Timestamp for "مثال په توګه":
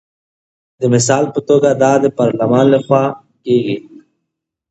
0.93-1.69